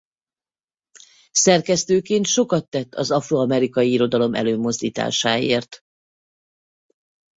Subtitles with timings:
[1.31, 5.81] Szerkesztőként sokat tett az afro-amerikai irodalom előmozdításáért.